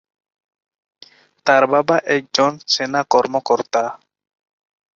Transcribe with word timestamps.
তার 1.45 1.63
বাবা 1.67 1.95
একজন 2.15 2.51
সেনা 2.67 3.01
কর্মকর্তা। 3.11 3.83